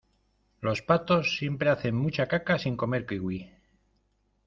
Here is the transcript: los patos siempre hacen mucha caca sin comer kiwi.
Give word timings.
los 0.61 0.81
patos 0.81 1.37
siempre 1.37 1.69
hacen 1.69 1.93
mucha 1.95 2.27
caca 2.27 2.55
sin 2.57 2.75
comer 2.75 3.05
kiwi. 3.05 3.39